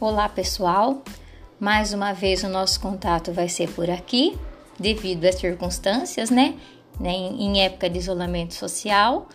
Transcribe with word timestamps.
Olá, 0.00 0.28
pessoal. 0.28 1.02
Mais 1.58 1.92
uma 1.92 2.12
vez 2.12 2.44
o 2.44 2.48
nosso 2.48 2.78
contato 2.78 3.32
vai 3.32 3.48
ser 3.48 3.68
por 3.68 3.90
aqui, 3.90 4.38
devido 4.78 5.24
às 5.24 5.34
circunstâncias, 5.34 6.30
né? 6.30 6.54
Em 7.00 7.62
época 7.62 7.90
de 7.90 7.98
isolamento 7.98 8.54
social, 8.54 9.26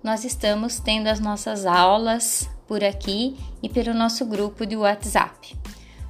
nós 0.00 0.24
estamos 0.24 0.78
tendo 0.78 1.08
as 1.08 1.18
nossas 1.18 1.66
aulas 1.66 2.48
por 2.68 2.84
aqui 2.84 3.36
e 3.60 3.68
pelo 3.68 3.92
nosso 3.92 4.24
grupo 4.24 4.64
de 4.64 4.76
WhatsApp. 4.76 5.56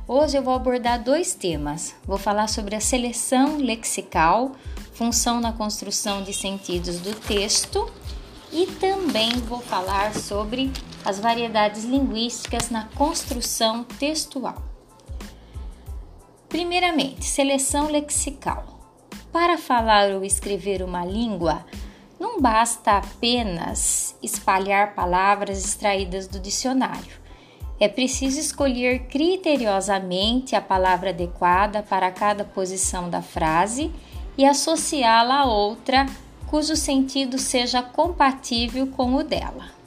Hoje 0.06 0.36
eu 0.36 0.42
vou 0.42 0.52
abordar 0.52 1.02
dois 1.02 1.34
temas. 1.34 1.94
Vou 2.04 2.18
falar 2.18 2.48
sobre 2.48 2.76
a 2.76 2.80
seleção 2.80 3.56
lexical, 3.56 4.52
função 4.92 5.40
na 5.40 5.54
construção 5.54 6.22
de 6.22 6.34
sentidos 6.34 6.98
do 6.98 7.14
texto, 7.18 7.90
e 8.52 8.66
também 8.66 9.30
vou 9.48 9.60
falar 9.60 10.14
sobre 10.14 10.70
as 11.04 11.18
variedades 11.18 11.84
linguísticas 11.84 12.70
na 12.70 12.84
construção 12.94 13.84
textual. 13.84 14.62
Primeiramente, 16.48 17.24
seleção 17.24 17.88
lexical. 17.88 18.80
Para 19.32 19.56
falar 19.56 20.10
ou 20.10 20.24
escrever 20.24 20.82
uma 20.82 21.04
língua, 21.04 21.64
não 22.20 22.40
basta 22.40 22.98
apenas 22.98 24.14
espalhar 24.22 24.94
palavras 24.94 25.64
extraídas 25.64 26.28
do 26.28 26.38
dicionário. 26.38 27.20
É 27.80 27.88
preciso 27.88 28.38
escolher 28.38 29.06
criteriosamente 29.06 30.54
a 30.54 30.60
palavra 30.60 31.10
adequada 31.10 31.82
para 31.82 32.12
cada 32.12 32.44
posição 32.44 33.10
da 33.10 33.20
frase 33.20 33.90
e 34.38 34.44
associá-la 34.44 35.40
a 35.40 35.46
outra 35.46 36.06
cujo 36.46 36.76
sentido 36.76 37.38
seja 37.38 37.82
compatível 37.82 38.86
com 38.88 39.14
o 39.14 39.24
dela. 39.24 39.81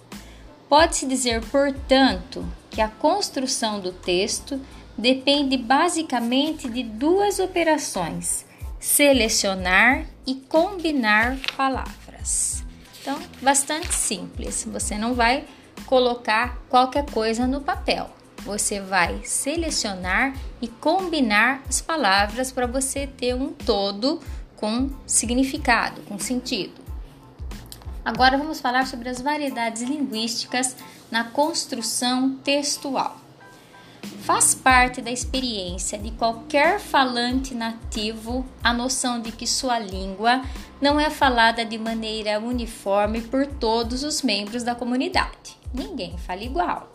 Pode-se 0.76 1.06
dizer, 1.06 1.42
portanto, 1.45 2.45
que 2.70 2.81
a 2.81 2.90
construção 2.90 3.80
do 3.80 3.94
texto 3.94 4.59
depende 4.98 5.56
basicamente 5.56 6.67
de 6.67 6.84
duas 6.84 7.40
operações: 7.40 8.45
selecionar 8.78 10.06
e 10.28 10.36
combinar 10.36 11.38
palavras. 11.56 12.62
Então, 13.00 13.17
bastante 13.42 13.95
simples. 13.95 14.67
Você 14.70 14.98
não 14.98 15.14
vai 15.14 15.45
colocar 15.86 16.58
qualquer 16.67 17.06
coisa 17.06 17.48
no 17.48 17.62
papel. 17.62 18.10
Você 18.44 18.82
vai 18.82 19.22
selecionar 19.23 20.36
e 20.62 20.67
combinar 20.67 21.64
as 21.70 21.80
palavras 21.80 22.52
para 22.52 22.67
você 22.67 23.08
ter 23.08 23.34
um 23.34 23.54
todo 23.54 24.20
com 24.58 24.89
significado, 25.08 26.02
com 26.02 26.20
sentido. 26.20 26.84
Agora 28.06 28.38
vamos 28.38 28.61
falar 28.61 28.86
sobre 28.86 29.09
as 29.09 29.20
variedades 29.20 29.81
linguísticas 29.81 30.75
na 31.09 31.23
construção 31.23 32.36
textual. 32.44 33.17
Faz 34.22 34.53
parte 34.53 35.02
da 35.02 35.09
experiência 35.09 35.98
de 35.98 36.11
qualquer 36.11 36.80
falante 36.80 37.56
nativo 37.56 38.45
a 38.64 38.72
noção 38.72 39.20
de 39.20 39.31
que 39.31 39.48
sua 39.48 39.80
língua 39.80 40.44
não 40.80 41.00
é 41.00 41.09
falada 41.09 41.66
de 41.66 41.80
maneira 41.80 42.39
uniforme 42.39 43.22
por 43.22 43.48
todos 43.48 44.03
os 44.03 44.22
membros 44.22 44.61
da 44.61 44.76
comunidade. 44.76 45.58
Ninguém 45.73 46.16
fala 46.20 46.44
igual. 46.44 46.88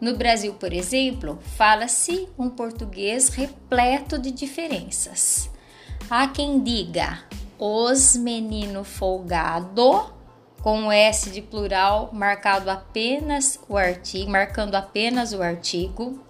No 0.00 0.16
Brasil, 0.16 0.54
por 0.54 0.72
exemplo, 0.72 1.40
fala-se 1.56 2.28
um 2.38 2.48
português 2.48 3.30
repleto 3.30 4.16
de 4.16 4.30
diferenças. 4.30 5.50
Há 6.08 6.28
quem 6.28 6.62
diga 6.62 7.24
os 7.58 8.14
menino 8.16 8.84
folgado 8.84 10.15
com 10.66 10.88
o 10.88 10.90
S 10.90 11.30
de 11.30 11.40
plural 11.40 12.10
marcado 12.12 12.68
apenas 12.68 13.56
o 13.68 13.76
artigo, 13.76 14.28
marcando 14.28 14.74
apenas 14.74 15.32
o 15.32 15.40
artigo. 15.40 16.20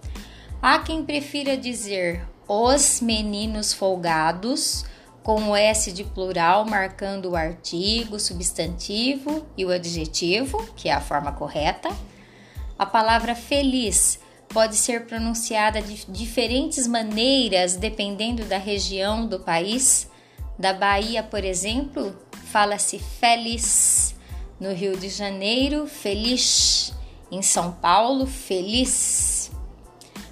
Há 0.61 0.77
quem 0.77 1.03
prefira 1.03 1.57
dizer 1.57 2.23
os 2.47 3.01
meninos 3.01 3.73
folgados 3.73 4.85
com 5.23 5.49
o 5.49 5.55
S 5.55 5.91
de 5.91 6.03
plural 6.03 6.67
marcando 6.67 7.31
o 7.31 7.35
artigo, 7.35 8.19
substantivo 8.19 9.43
e 9.57 9.65
o 9.65 9.71
adjetivo, 9.71 10.63
que 10.75 10.87
é 10.87 10.93
a 10.93 11.01
forma 11.01 11.31
correta. 11.31 11.89
A 12.77 12.85
palavra 12.85 13.33
feliz 13.33 14.19
pode 14.49 14.75
ser 14.75 15.07
pronunciada 15.07 15.81
de 15.81 16.05
diferentes 16.11 16.85
maneiras 16.85 17.75
dependendo 17.75 18.45
da 18.45 18.59
região 18.59 19.25
do 19.25 19.39
país. 19.39 20.07
Da 20.59 20.73
Bahia, 20.73 21.23
por 21.23 21.43
exemplo, 21.43 22.15
fala-se 22.51 22.99
feliz 22.99 24.06
no 24.59 24.73
Rio 24.73 24.97
de 24.97 25.09
Janeiro, 25.09 25.87
feliz. 25.87 26.93
Em 27.31 27.41
São 27.41 27.73
Paulo, 27.73 28.25
feliz. 28.25 29.51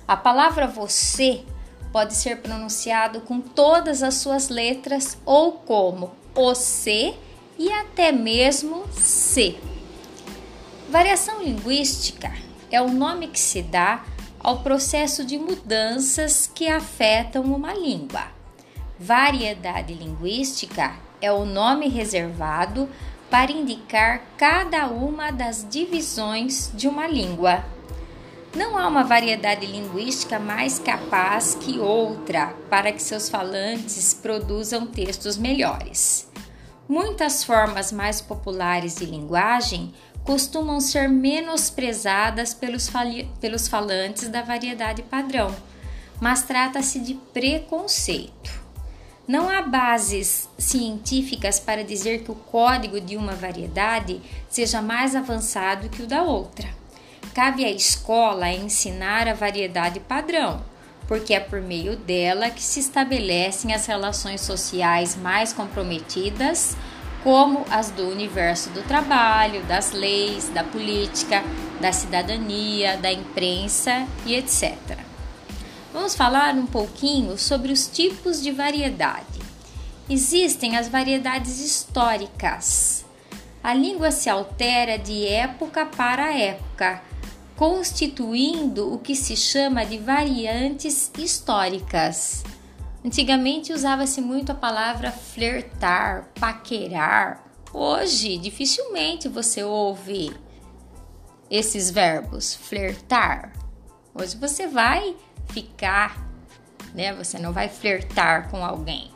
A 0.08 0.16
palavra 0.16 0.68
você 0.68 1.44
pode 1.92 2.16
ser 2.16 2.42
pronunciado 2.42 3.22
com 3.22 3.42
todas 3.42 4.04
as 4.04 4.16
suas 4.16 4.50
letras 4.50 5.18
ou 5.26 5.54
como 5.54 6.12
o 6.34 6.54
C 6.56 7.14
e 7.58 7.72
até 7.72 8.12
mesmo 8.12 8.86
C. 8.94 9.56
Variação 10.90 11.42
linguística 11.42 12.32
é 12.72 12.82
o 12.82 12.90
nome 12.90 13.28
que 13.28 13.40
se 13.40 13.62
dá 13.62 14.06
ao 14.40 14.60
processo 14.60 15.26
de 15.26 15.38
mudanças 15.38 16.50
que 16.54 16.68
afetam 16.68 17.44
uma 17.44 17.74
língua. 17.74 18.24
Variedade 19.00 19.94
linguística 19.94 20.96
é 21.22 21.32
o 21.32 21.46
nome 21.46 21.88
reservado 21.88 22.88
para 23.36 23.52
indicar 23.52 24.22
cada 24.38 24.88
uma 24.88 25.30
das 25.30 25.68
divisões 25.70 26.72
de 26.74 26.88
uma 26.88 27.06
língua. 27.06 27.66
Não 28.56 28.78
há 28.78 28.88
uma 28.88 29.04
variedade 29.04 29.66
linguística 29.66 30.40
mais 30.40 30.80
capaz 30.80 31.54
que 31.54 31.78
outra 31.78 32.56
para 32.70 32.94
que 32.94 33.04
seus 33.04 33.28
falantes 33.28 34.14
produzam 34.14 34.88
textos 34.88 35.36
melhores. 35.36 36.32
Muitas 36.88 37.44
formas 37.44 37.92
mais 37.92 38.22
populares 38.22 38.96
de 38.96 39.06
linguagem 39.06 39.94
costumam 40.24 40.80
ser 40.80 41.10
menosprezadas 41.10 42.54
pelos, 42.54 42.90
pelos 43.42 43.68
falantes 43.68 44.30
da 44.30 44.44
variedade 44.44 45.04
padrão, 45.04 45.54
mas 46.22 46.44
trata-se 46.44 47.02
de 47.02 47.16
preconceito. 47.34 48.65
Não 49.28 49.50
há 49.50 49.64
bases 49.64 50.48
científicas 50.56 51.60
para 51.60 51.84
dizer 51.84 52.24
que 52.24 52.32
o 52.32 52.36
código 52.36 53.02
de 53.02 53.18
uma 53.18 53.34
variedade 53.34 54.22
seja 54.48 54.84
mais 54.84 55.16
avançado 55.16 55.90
que 55.90 56.04
o 56.04 56.08
da 56.08 56.22
outra. 56.22 56.70
Cabe 57.34 57.66
à 57.66 57.72
escola 57.72 58.52
ensinar 58.52 59.28
a 59.28 59.34
variedade 59.34 60.00
padrão, 60.00 60.62
porque 61.08 61.34
é 61.34 61.40
por 61.40 61.60
meio 61.60 61.96
dela 61.98 62.52
que 62.52 62.62
se 62.62 62.80
estabelecem 62.80 63.74
as 63.74 63.88
relações 63.88 64.42
sociais 64.42 65.16
mais 65.16 65.52
comprometidas, 65.52 66.78
como 67.24 67.66
as 67.72 67.90
do 67.90 68.08
universo 68.08 68.70
do 68.70 68.84
trabalho, 68.84 69.64
das 69.64 69.92
leis, 69.92 70.50
da 70.50 70.64
política, 70.64 71.44
da 71.82 71.92
cidadania, 71.92 72.96
da 72.98 73.12
imprensa 73.12 74.06
e 74.24 74.36
etc. 74.36 75.15
Vamos 75.96 76.14
falar 76.14 76.56
um 76.56 76.66
pouquinho 76.66 77.38
sobre 77.38 77.72
os 77.72 77.88
tipos 77.88 78.44
de 78.44 78.52
variedade. 78.52 79.40
Existem 80.10 80.76
as 80.76 80.90
variedades 80.90 81.62
históricas. 81.62 83.06
A 83.64 83.74
língua 83.74 84.12
se 84.12 84.30
altera 84.30 85.00
de 85.00 85.26
época 85.26 85.86
para 85.86 86.38
época, 86.38 87.02
constituindo 87.56 88.94
o 88.94 89.00
que 89.00 89.16
se 89.16 89.38
chama 89.38 89.86
de 89.86 89.98
variantes 89.98 91.10
históricas. 91.18 92.44
Antigamente 93.04 93.72
usava-se 93.72 94.20
muito 94.20 94.52
a 94.52 94.56
palavra 94.56 95.14
flertar, 95.14 96.30
paquerar. 96.38 97.42
Hoje, 97.72 98.38
dificilmente 98.38 99.30
você 99.30 99.64
ouve 99.64 100.34
esses 101.50 101.90
verbos, 101.90 102.54
flertar. 102.54 103.54
Hoje 104.14 104.36
você 104.36 104.68
vai 104.68 105.16
ficar, 105.50 106.26
né? 106.94 107.14
Você 107.14 107.38
não 107.40 107.52
vai 107.52 107.70
flertar 107.70 108.50
com 108.50 108.64
alguém. 108.64 109.12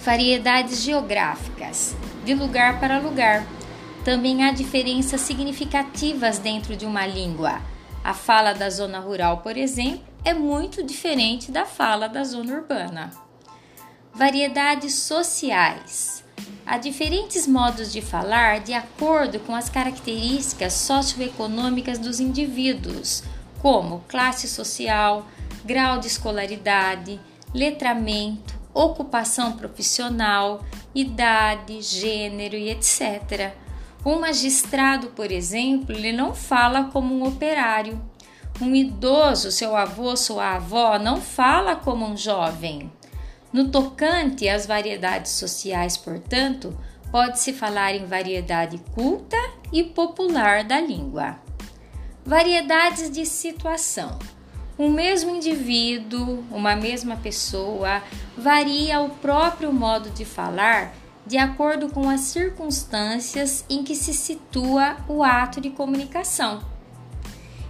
Variedades 0.00 0.82
geográficas, 0.82 1.96
de 2.24 2.34
lugar 2.34 2.78
para 2.78 2.98
lugar. 2.98 3.44
Também 4.04 4.44
há 4.44 4.52
diferenças 4.52 5.20
significativas 5.20 6.38
dentro 6.38 6.76
de 6.76 6.86
uma 6.86 7.06
língua. 7.06 7.60
A 8.04 8.14
fala 8.14 8.52
da 8.52 8.70
zona 8.70 9.00
rural, 9.00 9.38
por 9.38 9.56
exemplo, 9.56 10.04
é 10.24 10.32
muito 10.32 10.82
diferente 10.82 11.50
da 11.50 11.66
fala 11.66 12.08
da 12.08 12.22
zona 12.22 12.54
urbana. 12.54 13.10
Variedades 14.14 14.94
sociais. 14.94 16.24
Há 16.64 16.78
diferentes 16.78 17.46
modos 17.46 17.92
de 17.92 18.00
falar 18.00 18.60
de 18.60 18.72
acordo 18.72 19.38
com 19.40 19.54
as 19.54 19.68
características 19.68 20.72
socioeconômicas 20.72 21.98
dos 21.98 22.18
indivíduos, 22.18 23.22
como 23.60 24.04
classe 24.08 24.48
social, 24.48 25.26
grau 25.64 25.98
de 25.98 26.06
escolaridade, 26.06 27.20
letramento, 27.54 28.54
ocupação 28.72 29.52
profissional, 29.52 30.62
idade, 30.94 31.80
gênero 31.80 32.56
e 32.56 32.70
etc. 32.70 33.52
Um 34.04 34.20
magistrado, 34.20 35.08
por 35.08 35.32
exemplo, 35.32 35.94
ele 35.94 36.12
não 36.12 36.34
fala 36.34 36.84
como 36.84 37.14
um 37.14 37.26
operário. 37.26 38.00
Um 38.60 38.74
idoso, 38.74 39.50
seu 39.50 39.74
avô, 39.74 40.16
sua 40.16 40.54
avó, 40.54 40.98
não 40.98 41.20
fala 41.20 41.76
como 41.76 42.06
um 42.06 42.16
jovem. 42.16 42.90
No 43.52 43.68
tocante 43.68 44.48
às 44.48 44.66
variedades 44.66 45.32
sociais, 45.32 45.96
portanto, 45.96 46.78
pode-se 47.10 47.52
falar 47.52 47.94
em 47.94 48.06
variedade 48.06 48.78
culta 48.94 49.36
e 49.72 49.82
popular 49.82 50.64
da 50.64 50.80
língua. 50.80 51.45
Variedades 52.26 53.08
de 53.08 53.24
situação. 53.24 54.18
Um 54.76 54.90
mesmo 54.90 55.36
indivíduo, 55.36 56.44
uma 56.50 56.74
mesma 56.74 57.16
pessoa, 57.16 58.02
varia 58.36 59.00
o 59.00 59.10
próprio 59.10 59.72
modo 59.72 60.10
de 60.10 60.24
falar 60.24 60.92
de 61.24 61.38
acordo 61.38 61.88
com 61.88 62.10
as 62.10 62.22
circunstâncias 62.22 63.64
em 63.70 63.84
que 63.84 63.94
se 63.94 64.12
situa 64.12 64.96
o 65.08 65.22
ato 65.22 65.60
de 65.60 65.70
comunicação. 65.70 66.64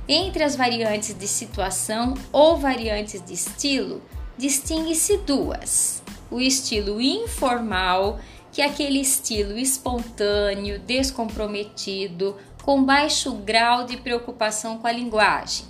Entre 0.09 0.43
as 0.43 0.57
variantes 0.57 1.15
de 1.15 1.29
situação 1.29 2.15
ou 2.33 2.57
variantes 2.57 3.23
de 3.23 3.35
estilo, 3.35 4.01
distingue-se 4.39 5.19
duas: 5.19 6.03
o 6.31 6.41
estilo 6.41 6.99
informal, 6.99 8.19
que 8.51 8.63
é 8.63 8.65
aquele 8.65 9.03
estilo 9.03 9.59
espontâneo, 9.59 10.79
descomprometido, 10.79 12.35
com 12.67 12.83
baixo 12.83 13.31
grau 13.31 13.85
de 13.85 13.97
preocupação 13.97 14.79
com 14.79 14.89
a 14.89 14.93
linguagem, 14.93 15.67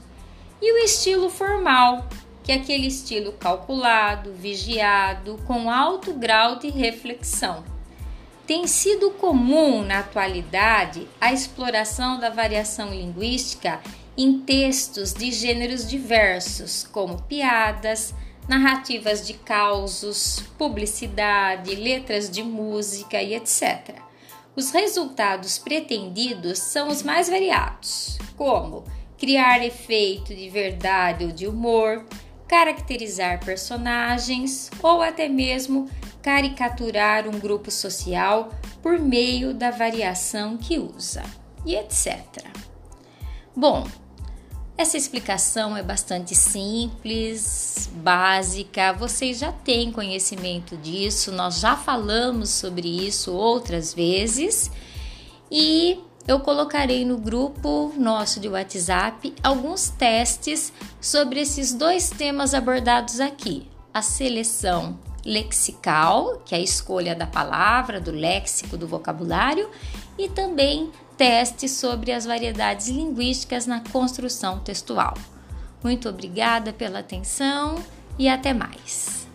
e 0.63 0.73
o 0.73 0.83
estilo 0.83 1.29
formal, 1.29 2.07
que 2.43 2.51
é 2.51 2.55
aquele 2.55 2.87
estilo 2.87 3.33
calculado, 3.33 4.33
vigiado, 4.33 5.39
com 5.47 5.71
alto 5.71 6.15
grau 6.15 6.59
de 6.59 6.71
reflexão. 6.71 7.63
Tem 8.47 8.67
sido 8.67 9.11
comum 9.11 9.83
na 9.83 9.99
atualidade 9.99 11.07
a 11.21 11.35
exploração 11.35 12.19
da 12.19 12.31
variação 12.31 12.89
linguística 12.89 13.79
em 14.17 14.39
textos 14.39 15.13
de 15.13 15.31
gêneros 15.31 15.87
diversos, 15.87 16.83
como 16.91 17.21
piadas, 17.25 18.15
narrativas 18.49 19.27
de 19.27 19.35
causos, 19.35 20.43
publicidade, 20.57 21.75
letras 21.75 22.31
de 22.31 22.43
música 22.43 23.21
e 23.21 23.35
etc. 23.35 24.06
Os 24.57 24.71
resultados 24.71 25.59
pretendidos 25.59 26.59
são 26.59 26.89
os 26.89 27.03
mais 27.03 27.29
variados, 27.29 28.19
como 28.39 28.85
criar 29.19 29.63
efeito 29.63 30.35
de 30.35 30.49
verdade 30.49 31.27
ou 31.27 31.31
de 31.31 31.47
humor, 31.47 32.07
caracterizar 32.49 33.45
personagens 33.45 34.71
ou 34.83 35.03
até 35.03 35.29
mesmo 35.29 35.91
caricaturar 36.23 37.29
um 37.29 37.39
grupo 37.39 37.71
social 37.71 38.51
por 38.83 38.99
meio 38.99 39.53
da 39.53 39.71
variação 39.71 40.57
que 40.57 40.79
usa, 40.79 41.23
e 41.67 41.77
etc. 41.77 42.25
Bom, 43.55 43.87
essa 44.79 44.97
explicação 44.97 45.77
é 45.77 45.83
bastante 45.83 46.35
simples, 46.35 47.89
básica, 47.95 48.93
vocês 48.93 49.39
já 49.39 49.51
têm 49.51 49.91
conhecimento 49.91 50.77
disso, 50.77 51.33
nós 51.33 51.61
já 51.61 51.77
falamos 51.77 52.51
sobre 52.51 53.07
isso 53.07 53.33
outras 53.33 53.95
vezes. 53.95 54.71
E 55.51 55.99
eu 56.29 56.41
colocarei 56.41 57.05
no 57.05 57.17
grupo 57.17 57.93
nosso 57.97 58.39
de 58.39 58.49
WhatsApp 58.49 59.33
alguns 59.43 59.89
testes 59.89 60.73
sobre 61.01 61.41
esses 61.41 61.73
dois 61.73 62.11
temas 62.11 62.53
abordados 62.53 63.19
aqui: 63.19 63.67
a 63.95 64.03
seleção 64.03 64.99
lexical, 65.27 66.41
que 66.45 66.55
é 66.55 66.59
a 66.59 66.63
escolha 66.63 67.15
da 67.15 67.27
palavra, 67.27 68.01
do 68.01 68.13
léxico, 68.13 68.77
do 68.77 68.87
vocabulário, 68.87 69.69
e 70.17 70.29
também 70.29 70.91
testes 71.17 71.73
sobre 71.73 72.13
as 72.13 72.25
variedades 72.25 72.89
linguísticas 72.89 73.67
na 73.67 73.81
construção 73.81 74.61
textual. 74.61 75.15
Muito 75.83 76.09
obrigada 76.09 76.73
pela 76.73 77.01
atenção 77.01 77.75
e 78.19 78.29
até 78.29 78.55
mais. 78.55 79.26